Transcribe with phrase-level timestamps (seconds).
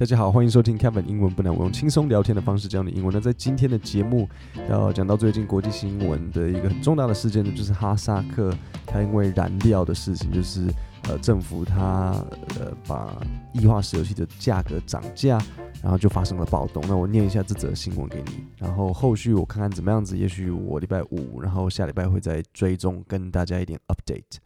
[0.00, 3.12] 大家好，欢迎收听 Kevin 英文不难，我用轻松聊天的方式教你英文。
[3.12, 4.26] 那在今天的节目
[4.66, 8.50] 要讲到最近国际新闻的一个很重大的事件呢，就是哈萨克
[8.86, 12.14] 它因为燃料的事情，就是呃政府它
[12.58, 13.14] 呃把
[13.52, 15.38] 液化石油气的价格涨价，
[15.82, 16.82] 然后就发生了暴动。
[16.88, 24.38] 那我念一下这则新闻给你，然后后续我看看怎么样子，也许我礼拜五，然后下礼拜会再追踪跟大家一点 update。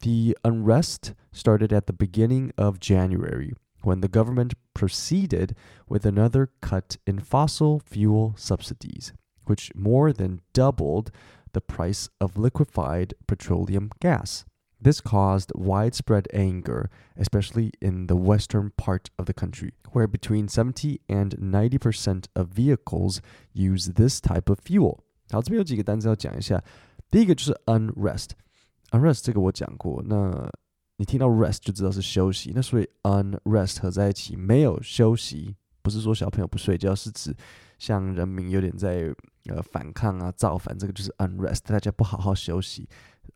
[0.00, 3.52] The unrest started at the beginning of January.
[3.81, 5.55] when the government proceeded
[5.87, 9.13] with another cut in fossil fuel subsidies,
[9.45, 11.11] which more than doubled
[11.53, 14.45] the price of liquefied petroleum gas.
[14.81, 20.99] This caused widespread anger, especially in the western part of the country, where between 70
[21.07, 23.21] and 90% of vehicles
[23.53, 24.99] use this type of fuel.
[25.31, 26.61] 好，这边有几个单词要讲一下。
[27.09, 30.03] 第一个就是 unrest，unrest 这个我讲过。
[30.05, 30.51] 那
[31.00, 37.34] 你听到 rest 就知道是休息，那所以 unrest 合在一起没有休息，不是说小朋友不睡觉，是指
[37.78, 39.10] 像人民有点在
[39.46, 42.86] 呃反抗啊造反，这个就是 unrest，大家不好好休息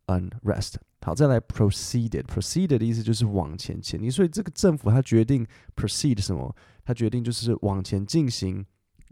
[0.09, 0.75] ，unrest。
[1.01, 6.55] 好，再来 proceeded，proceeded 的意思就是往前前进，所以这个政府他决定 proceed 什么？
[6.85, 8.62] 他决定就是往前进行，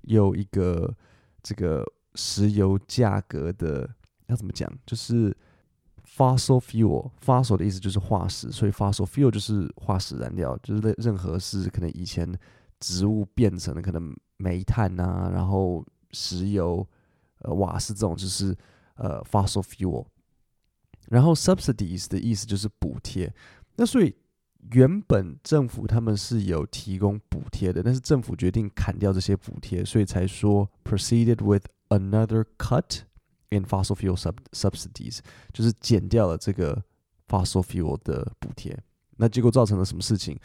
[0.03, 0.95] 有一个
[1.43, 1.83] 这个
[2.17, 3.89] 石油价格的
[4.27, 4.71] 要怎么讲？
[4.85, 5.35] 就是。
[6.15, 12.31] Fossil fuel，fossil 的意思就是化石，所以 fossil fuel 就是化石燃料，就是任何是可能以前
[12.81, 16.87] 植物变成的，可能煤炭啊，然后石油、
[17.39, 18.55] 呃瓦斯这种就是
[18.97, 20.05] 呃 fossil fuel。
[21.09, 23.33] 然后 subsidies 的意思就是补贴，
[23.77, 24.15] 那所以
[24.71, 33.01] 原本政府他们是有提供补贴的，但是政府决定砍掉这些补贴，所以才说 proceeded with another cut。
[33.52, 35.20] In fossil fuel sub subsidies，
[35.54, 36.84] 就是减掉了这个
[37.30, 38.78] fossil fuel 的补贴，
[39.16, 40.38] 那结果造成了什么事情？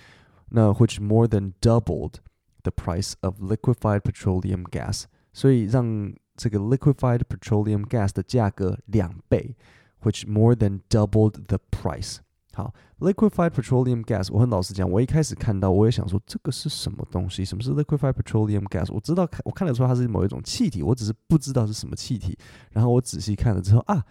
[0.51, 2.19] 那 which more than doubled
[2.63, 9.57] the price of liquefied petroleum gas，所以让这个 liquefied petroleum gas 的价格两倍，
[10.03, 12.19] which more than doubled the price。
[12.58, 17.46] 好，liquefied petroleum gas，我很老实讲，我一开始看到我也想说这个是什么东西？
[17.46, 18.92] 什么是 liquefied petroleum gas？
[18.92, 22.36] 我知道看我看得出它是某一种气体，我只是不知道是什么气体。
[22.72, 24.04] 然后我仔细看了之后啊，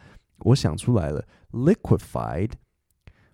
[0.45, 2.53] 我想出来了，liquefied。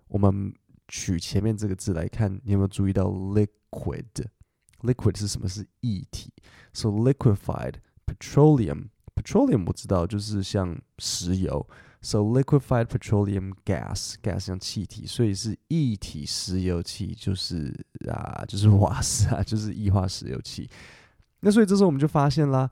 [0.07, 0.51] 我们
[0.87, 5.47] 取前面这个字来看，你有没有注意到 liquid？liquid 是什么？
[5.47, 6.33] 是液体。
[6.73, 7.75] So liquefied
[8.07, 11.69] petroleum，petroleum 我知道就是像石油。
[12.05, 17.73] So liquefied petroleum gas，gas 像气体，所以是液体石油气，就是
[18.09, 20.69] 啊，就是瓦斯啊，就是液化石油气。
[21.39, 22.69] 那所以这时候我们就发现啦，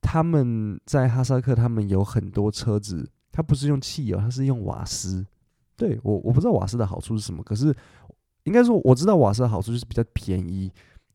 [0.00, 5.26] 他们在哈萨克，他们有很多车子，它不是用汽油，它是用瓦斯。
[5.76, 7.74] 对，我我不知道瓦斯的好处是什么，可是
[8.44, 10.72] 应该说我知道瓦斯的好处就是比较便宜。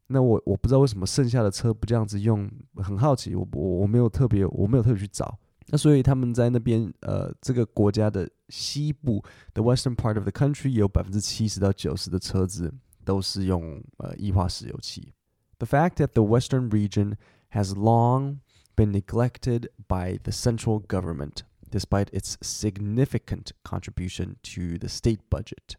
[0.07, 5.39] 那我我不知道为什么剩下的车不这样子用，很好奇，我我我没有特别我没有特别去找。
[5.72, 9.22] 那所以他们在那边，呃，这个国家的西部，
[9.52, 12.72] the western part of the country，有百分之七十到九十的车子
[13.04, 15.12] 都是用呃液化石油气。
[15.58, 17.16] The fact that the western region
[17.50, 18.38] has long
[18.76, 25.76] been neglected by the central government, despite its significant contribution to the state budget,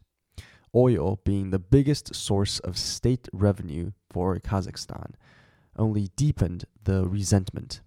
[0.75, 5.13] oil being the biggest source of state revenue for Kazakhstan,
[5.75, 7.81] only deepened the resentment.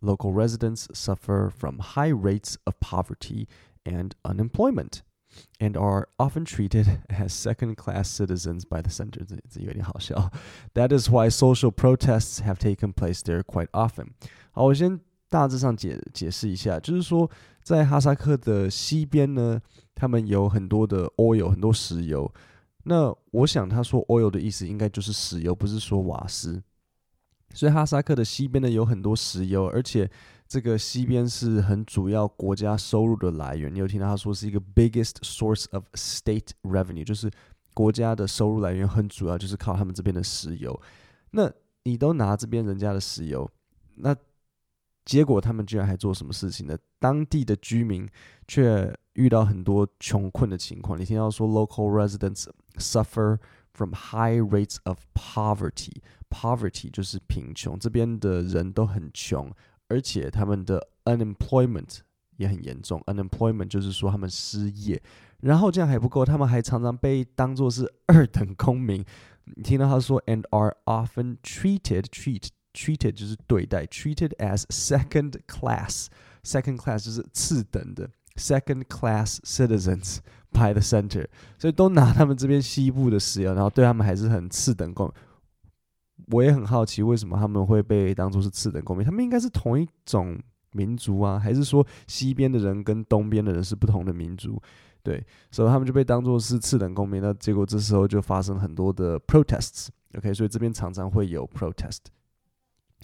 [0.00, 3.48] Local residents suffer from high rates of poverty
[3.84, 5.02] and unemployment,
[5.58, 9.24] and are often treated as second-class citizens by the center.
[10.74, 14.12] That is why social protests have taken place there quite often.
[14.52, 17.30] 好，我先大致上解解释一下，就是说，
[17.62, 19.60] 在哈萨克的西边呢，
[19.94, 22.32] 他们有很多的 oil，很多石油。
[22.84, 26.62] 那我想他说 oil 的意思应该就是石油，不是说瓦斯。
[27.53, 30.09] 所以哈萨克的西边呢，有很多石油，而且
[30.47, 33.73] 这个西边是很主要国家收入的来源。
[33.73, 37.29] 你有听到他说是一个 biggest source of state revenue，就是
[37.73, 40.81] 国家的收入来源很主要就是靠他们这边的石油。
[41.31, 41.51] 那
[41.83, 43.49] 你都拿这边人家的石油，
[43.95, 44.15] 那
[45.05, 46.77] 结果他们居然还做什么事情呢？
[46.99, 48.07] 当地的居民
[48.47, 50.99] 却遇到很多穷困的情况。
[50.99, 52.45] 你听到说 local residents
[52.77, 53.39] suffer
[53.73, 56.01] from high rates of poverty。
[56.31, 59.51] Poverty 就是贫穷，这边的人都很穷，
[59.89, 61.99] 而且他们的 unemployment
[62.37, 63.01] 也很严重。
[63.05, 65.01] Unemployment 就是说他们失业，
[65.41, 69.05] 然后这样还不够，他们还常常被当作是二等公民。
[69.55, 80.19] 你听到他说，and are often treated treat treated 就是对待，treated as second class，second class 就是次等的，second class citizens
[80.51, 81.27] by the center，
[81.57, 85.15] 所以都拿他们这边西部的石油，然后对他们还是很次等公民。
[86.31, 89.05] 我也很好奇，为什么他们会被当作是次等公民？
[89.05, 90.39] 他们应该是同一种
[90.71, 94.61] 民族啊，还是说西边的人跟东边的人是不同的民族？
[95.03, 97.21] 对，所以他们就被当作是次等公民。
[97.21, 99.87] 那结果这时候就发生很多的 protests。
[100.15, 101.99] OK，所以这边常常会有 protest。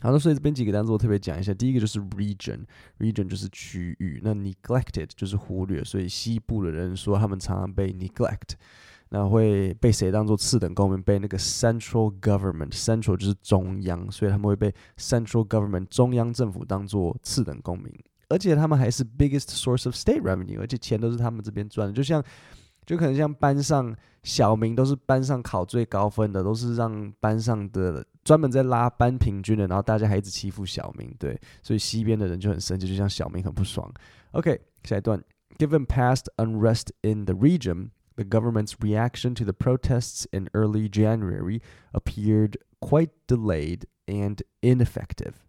[0.01, 1.51] 好的，所以这边几个单词我特别讲一下。
[1.53, 4.21] 第一个就是 region，region 就是区域。
[4.23, 8.53] 那 neglected 就是忽略，所以西部的人说他们常常被 neglect。
[9.09, 11.01] 那会被谁当做次等公民？
[11.01, 17.93] 被那个 central government，central 就是中央，所以他们会被 central government 中央政府当做次等公民。
[18.29, 21.93] 而且他们还是 biggest source of state revenue，而且钱都是他们这边赚的。
[21.93, 22.21] 就像，
[22.85, 33.89] 就可能像班上小明都是班上考最高分的，都是让班上的专门在拉班平均的，然后大家还一直欺负小明，对，所以西边的人就很生气，就像小明很不爽。
[34.31, 35.23] OK，下一段
[35.57, 37.91] ，Given past unrest in the region。
[38.16, 41.62] The government's reaction to the protests in early January
[41.94, 45.44] appeared quite delayed and ineffective.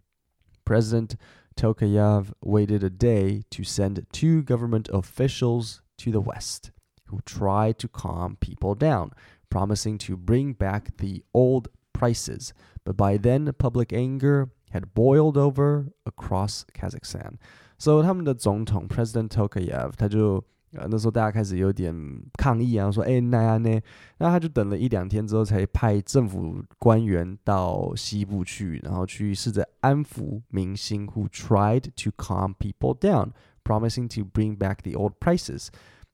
[0.64, 1.16] President
[1.56, 6.70] Tokayev waited a day to send two government officials to the West,
[7.06, 9.12] who tried to calm people down,
[9.50, 12.52] promising to bring back the old prices.
[12.84, 17.36] But by then, public anger had boiled over across Kazakhstan.
[17.78, 20.44] So 他们的总统 President Tokayev 他就
[20.77, 21.93] 啊，那时候大家开始有点
[22.37, 23.81] 抗议啊，说，哎，那样呢？
[24.19, 33.31] 那他就等了一两天之后，才派政府官员到西部去，然后去试着安抚民心，who tried to calm people down,
[33.63, 35.69] promising to bring back the old prices。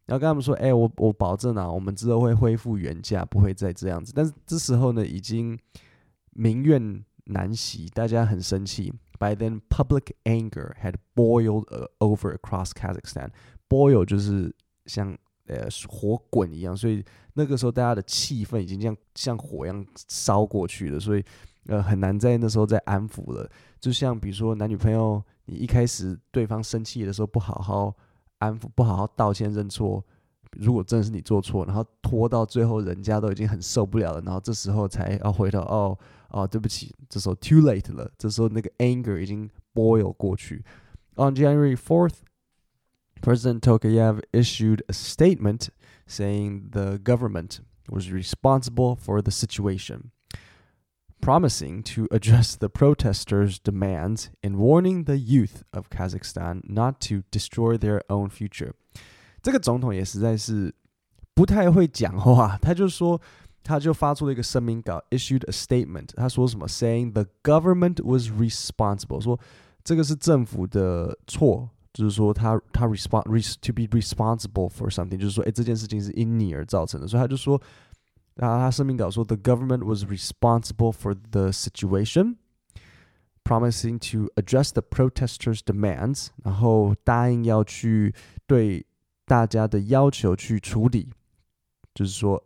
[0.05, 4.13] 然后跟他们说，哎，我我保证啊，我们之后会恢复原价，不会再这样子。
[4.15, 5.59] 但是这时候呢，已经
[6.31, 8.93] 民怨难息，大家很生气。
[9.17, 11.67] By then, public anger had boiled
[11.99, 13.29] over across Kazakhstan.
[13.67, 14.53] Boil 就是
[14.85, 15.17] 像
[15.47, 17.03] 呃火滚一样，所以
[17.33, 21.23] 那个时候大家的气氛已经像像火一样烧过去了，所以
[21.67, 23.49] 呃很难在那时候再安抚了。
[23.79, 27.93] 就像比如说男女朋友，你一开始对方生气的时候不好好
[28.39, 30.03] 安抚，不好好道歉认错，
[30.51, 35.97] 如果真的是你做错，然后拖到最后人家都已经很受不了了，然后这时候才要回头哦
[36.29, 40.63] 哦对不起，这时候 too late 了，这时候那个 anger 已经 boil 过去。
[41.15, 42.24] On January fourth.
[43.20, 45.68] President Tokayev issued a statement
[46.06, 50.10] saying the government was responsible for the situation,
[51.20, 57.76] promising to address the protesters' demands and warning the youth of Kazakhstan not to destroy
[57.76, 58.72] their own future.
[59.42, 60.74] 这个总统也实在是
[61.34, 63.20] 不太会讲话，他就说，
[63.62, 66.08] 他就发出了一个声明稿，issued a statement。
[66.16, 66.66] 他说什么？
[66.66, 69.38] saying the government was responsible，说
[69.84, 71.68] 这个是政府的错。
[71.94, 77.60] 就是说他，他他 respond to be responsible for something，就是说，哎，这件事情是因你而造成的，所以他就说，
[78.36, 88.14] 然后他声明稿说，the government was responsible for the situation，promising to address the protesters' demands，然后答应要去
[88.46, 88.86] 对
[89.26, 91.08] 大家的要求去处理，
[91.92, 92.40] 就是说，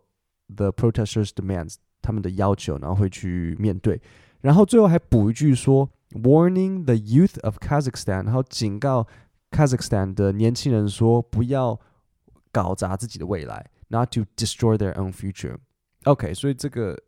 [0.55, 4.01] the protesters' demands 他们的要求，然后会去面对，
[4.41, 9.05] 然后最后还补一句说，warning the youth of Kazakhstan，然后警告。
[9.60, 11.78] Kazakhstan 的年轻人说：“不要
[12.50, 15.56] 搞砸自己的未来，not to destroy their own future。”
[16.04, 16.98] OK，所以这个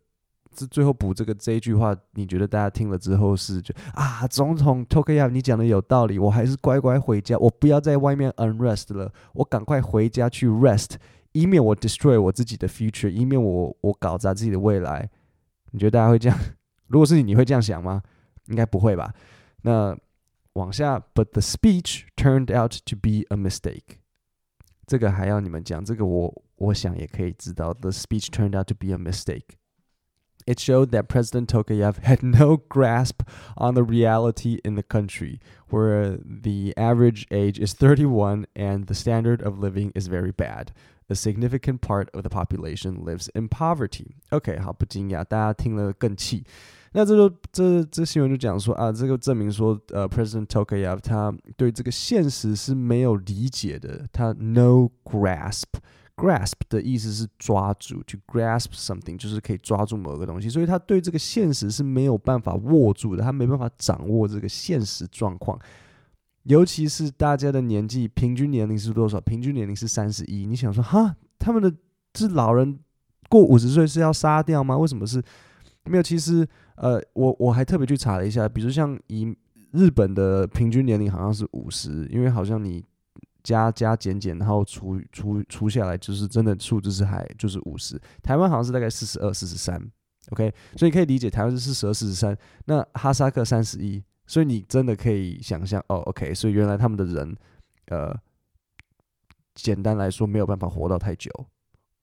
[0.55, 10.97] 这最后补这个这一句话，你觉得大家听了之后是就啊，总统 Tokayev 你讲的有道理，我还是乖乖回家，我不要在外面 unrest 了，我赶快回家去 rest，
[11.33, 15.09] 以免我 destroy 我自己的 future，以免我我搞砸自己的未来。
[15.71, 16.39] 你觉得大家会这样？
[16.89, 18.03] 如果是你，你会这样想吗？
[18.49, 19.11] 应该不会吧？
[19.63, 19.97] 那。
[20.54, 24.00] 往下，but the speech turned out to be a mistake。
[24.86, 27.74] 这个还要你们讲，这个我我想也可以知道。
[27.74, 29.58] The speech turned out to be a mistake.
[30.46, 33.22] It showed that President Tokayev had no grasp
[33.58, 39.42] on the reality in the country, where the average age is 31 and the standard
[39.42, 40.72] of living is very bad.
[41.13, 44.13] A significant part of the population lives in poverty.
[44.31, 46.43] OK，好，不惊讶，大家听了更气。
[46.93, 65.59] 那这就这这新闻就讲说啊，这个证明说，呃，President Tokayev 他对这个现实是没有理解的，他 no grasp，grasp 的意思是抓住，to grasp something 就是可以抓住某个东西，所以他对这个现实是没有办法握住的，他没办法掌握这个现实状况，
[66.45, 69.21] 尤其是大家的年纪，平均年龄是多少？
[69.21, 71.73] 平均年龄是三十一，你想说哈，他们的
[72.15, 72.79] 是老人
[73.29, 74.77] 过五十岁是要杀掉吗？
[74.77, 75.23] 为什么是？
[75.85, 76.47] 没有，其实。
[76.75, 79.33] 呃，我我还特别去查了一下，比如像以
[79.73, 82.83] 日本的平均年龄好像是五十，因为好像你
[83.45, 88.01] 加加减减，然后除除除下来，就是真的数字是还就是五十。
[88.21, 89.81] 台湾好像是大概四十二、四十三
[90.31, 97.37] ，OK，所以可以理解台湾是四十二、四十三，那哈萨克三十一，所以你真的可以想象哦，OK，所以原来他们的人，
[97.87, 98.15] 呃，
[99.55, 101.31] 简单来说没有办法活到太久，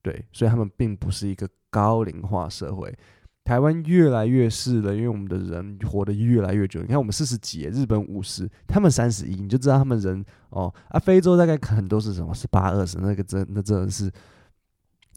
[0.02, 2.96] 对，所以他们并不是一个高龄化社会。
[3.42, 6.80] 台湾越来越是了，因为我们的人活得越来越久。
[6.82, 12.32] 你看我们四十几，日本五十，他们三十一，你就知道他们人哦啊，非洲大概很多是什么？
[12.34, 14.12] 十八二十，那个真那真的是，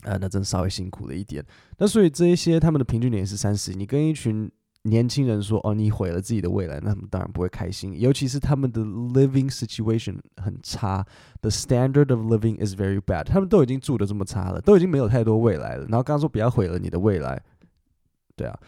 [0.04, 1.46] 呃，那真稍微辛苦了一点。
[1.78, 4.50] 那所以这一些他们的平均年龄是三十，你跟一群
[4.83, 7.99] 年轻人说哦，你毁了自己的未来，那他们当然不会开心。
[8.01, 11.05] 尤其是他们的 living situation 很差，
[11.41, 13.25] the standard of living is very bad。
[13.25, 15.83] 他们都已经住得这么差了，都已经没有太多未来了。
[15.87, 17.43] 然后刚刚说不要毁了你的未来。
[18.37, 18.59] 对啊，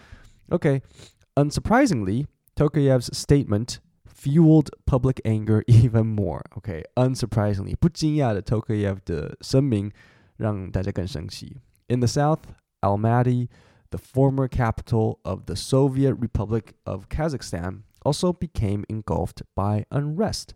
[0.49, 6.43] OK。Unsurprisingly, Tokayev's statement fueled public anger even more.
[6.57, 9.91] OK, unsurprisingly，不惊讶的 Tokayev 的声明
[10.37, 11.57] 让大家更生气。
[11.87, 12.41] In the south,
[12.81, 13.49] Almaty,
[13.95, 20.50] the former capital of the Soviet Republic of Kazakhstan, also became engulfed by unrest.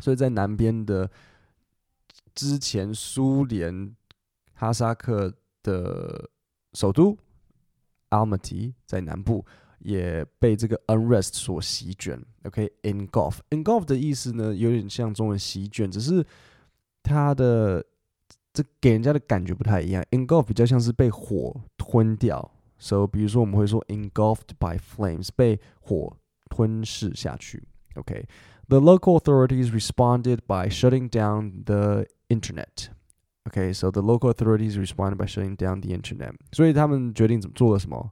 [0.00, 1.10] 所以在南边的
[2.34, 3.94] 之前苏联
[4.54, 6.30] 哈萨克的
[6.72, 7.16] 首都。
[8.10, 9.44] Almaty 在南部
[9.80, 12.24] 也被这个 unrest 所席卷。
[12.44, 16.24] OK，engulf，engulf 的意思呢，有点像中文席卷，只是
[17.02, 17.84] 它的
[18.52, 20.02] 这给人家的感觉不太一样。
[20.10, 26.16] engulf 比较像是被火吞掉，so 比如说我们会说 engulfed by flames，被火
[26.48, 27.62] 吞噬下去。
[27.96, 35.56] OK，the local authorities responded by shutting down the internet。Okay, so the local authorities responded by shutting
[35.56, 36.34] down the internet.
[36.52, 38.10] 所以他们决定怎么做了什么？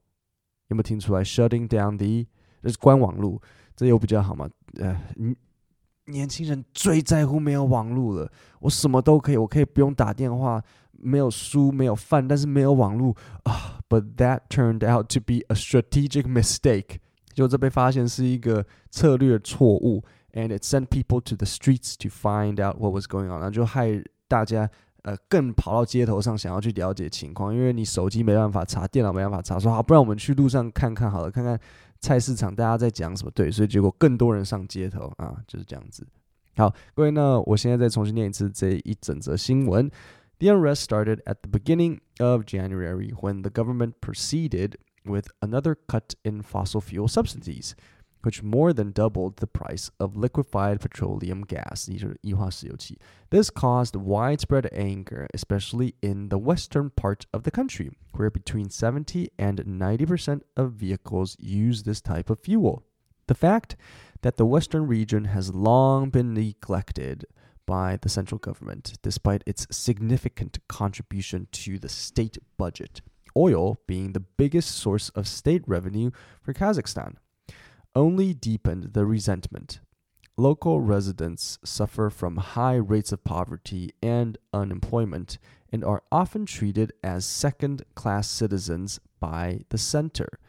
[0.69, 1.25] 有没有听出来？
[1.25, 2.29] Shutting down the
[2.63, 3.43] 就是关网路，
[3.75, 4.49] 这有比较好吗？
[4.79, 4.97] 呃，
[6.10, 8.32] 年轻人最在乎没有网络了。
[8.60, 10.62] 我什么都可以，我可以不用打电话，
[10.92, 13.80] 没有书，没有饭，但是没有网络啊。
[13.88, 16.98] But that turned out to be a strategic mistake.
[17.34, 23.40] 就这被发现是一个策略错误，and it sent people to the streets to find out what was going on.
[23.40, 24.70] 然后就害大家。
[25.04, 31.60] 呃，更跑到街头上想要去了解情况，因为你手机没办法查，电脑没办法查，说好，不然我们去路上看看好了，看看
[32.00, 33.32] 菜市场大家在讲什么。
[33.32, 36.06] 对，所以结果更多人上街头啊，就是这样子。
[36.58, 39.90] 好，各位呢，我现在再重新念一次这一整则新闻。
[40.40, 46.42] The unrest started at the beginning of January when the government proceeded with another cut in
[46.42, 47.72] fossil fuel subsidies.
[48.22, 51.90] Which more than doubled the price of liquefied petroleum gas.
[53.30, 59.30] This caused widespread anger, especially in the western part of the country, where between 70
[59.38, 62.84] and 90% of vehicles use this type of fuel.
[63.28, 63.76] The fact
[64.22, 67.26] that the western region has long been neglected
[67.66, 73.02] by the central government, despite its significant contribution to the state budget,
[73.38, 76.10] oil being the biggest source of state revenue
[76.42, 77.16] for Kazakhstan
[77.96, 79.80] only deepened the resentment.
[80.38, 85.38] Local residents suffer from high rates of poverty and unemployment
[85.72, 90.40] and are often treated as second class citizens by the center.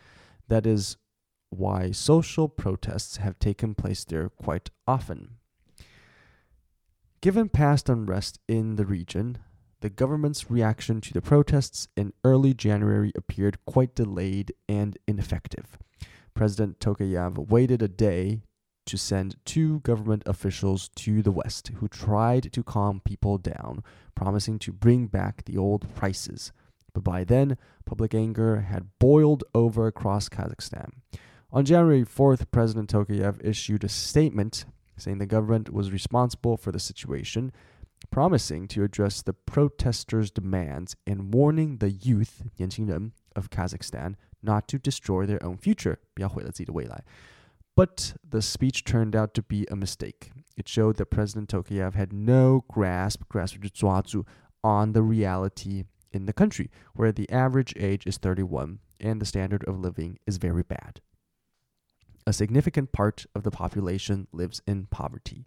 [0.49, 0.97] That is
[1.51, 5.37] why social protests have taken place there quite often.
[7.21, 9.39] Given past unrest in the region,
[9.81, 15.79] the government's reaction to the protests in early January appeared quite delayed and ineffective.
[16.35, 18.43] President Tokayev waited a day
[18.87, 23.83] to send two government officials to the West who tried to calm people down,
[24.15, 26.53] promising to bring back the old prices.
[26.93, 30.91] But by then, public anger had boiled over across Kazakhstan.
[31.53, 34.65] On January 4th, President Tokayev issued a statement
[34.97, 37.53] saying the government was responsible for the situation,
[38.11, 44.79] promising to address the protesters' demands and warning the youth, Yanqingren, of Kazakhstan not to
[44.79, 45.99] destroy their own future,
[47.77, 50.33] But the speech turned out to be a mistake.
[50.57, 53.57] It showed that President Tokayev had no grasp, grasp
[54.63, 59.65] on the reality in the country, where the average age is 31 and the standard
[59.65, 61.01] of living is very bad.
[62.27, 65.47] A significant part of the population lives in poverty.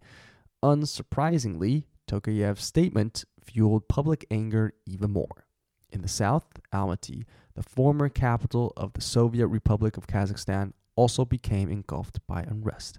[0.64, 5.46] Unsurprisingly, Tokayev's statement fueled public anger even more.
[5.93, 7.25] In the south, Almaty,
[7.55, 12.99] the former capital of the Soviet Republic of Kazakhstan, also became engulfed by unrest.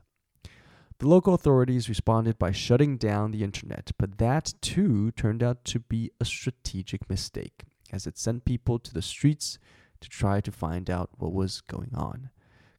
[1.00, 5.80] The local authorities responded by shutting down the internet, but that too turned out to
[5.80, 9.60] be a strategic mistake, as it sent people to the streets
[10.02, 12.30] to try to find out what was going on.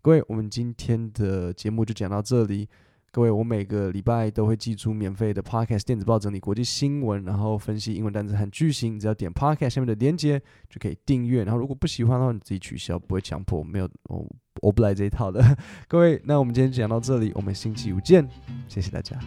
[0.02, 2.68] 各位，我们今天的节目就讲到这里。
[3.15, 8.99] 各位，我每个礼拜都会寄出免费的 Podcast 电子报，整理国际新闻，然后分析英文单词和句型。
[8.99, 10.37] 只要点 Podcast 下面的链接
[10.69, 11.45] 就可以订阅。
[11.45, 14.29] 然后如果不喜欢的话，你自己取消，不会强迫，没有，我
[14.61, 15.41] 我不来这一套的。
[15.87, 18.27] 各位，那我们今天讲到这里，我们星期五见，
[18.67, 19.17] 谢谢大家。